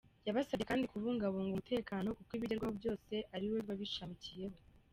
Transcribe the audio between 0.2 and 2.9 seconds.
Yabasabye kandi kubungabunga umutekano kuko ibigerwaho